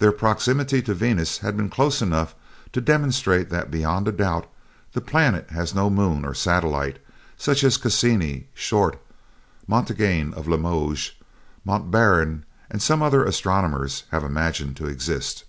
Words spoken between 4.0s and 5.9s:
a doubt that planet has no